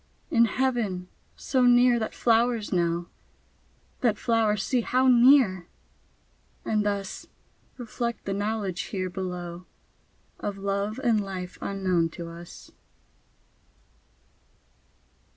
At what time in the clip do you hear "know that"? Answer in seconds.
2.73-4.17